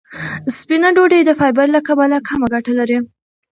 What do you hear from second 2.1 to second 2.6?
کمه